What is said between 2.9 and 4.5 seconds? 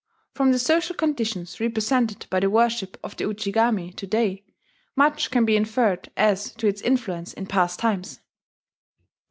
of the Ujigami to day,